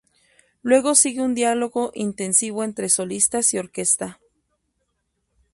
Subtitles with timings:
[0.63, 4.19] Luego sigue un diálogo intensivo entre solistas y orquesta.